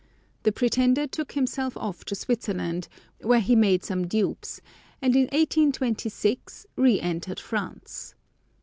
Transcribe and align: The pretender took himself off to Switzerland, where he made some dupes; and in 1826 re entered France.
The 0.41 0.51
pretender 0.51 1.05
took 1.05 1.33
himself 1.33 1.77
off 1.77 2.05
to 2.05 2.15
Switzerland, 2.15 2.87
where 3.21 3.39
he 3.39 3.55
made 3.55 3.83
some 3.83 4.07
dupes; 4.07 4.59
and 4.99 5.13
in 5.15 5.25
1826 5.25 6.65
re 6.75 6.99
entered 6.99 7.39
France. 7.39 8.15